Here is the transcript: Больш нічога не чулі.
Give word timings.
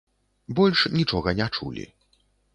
Больш 0.59 0.79
нічога 0.97 1.29
не 1.41 1.47
чулі. 1.59 1.87